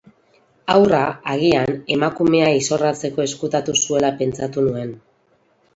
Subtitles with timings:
[0.75, 1.01] Haurra,
[1.33, 4.99] agian, emakumea izorratzeko ezkutatu zuela pentsatu nuen.